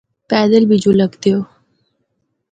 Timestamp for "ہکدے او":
1.05-1.41